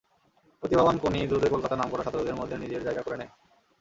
[0.63, 3.31] প্রতিভাবান কোনি দ্রুতই কলকাতার নামকরা সাঁতারুদের মধ্যে নিজের জায়গা করে নেয়।